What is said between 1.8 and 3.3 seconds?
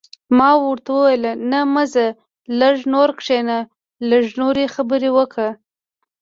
ځه، لږ نور